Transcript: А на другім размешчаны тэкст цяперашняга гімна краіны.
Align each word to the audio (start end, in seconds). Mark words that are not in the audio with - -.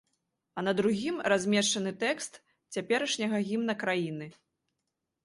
А 0.59 0.61
на 0.67 0.71
другім 0.79 1.19
размешчаны 1.33 1.91
тэкст 2.03 2.39
цяперашняга 2.79 3.43
гімна 3.51 3.73
краіны. 3.85 4.31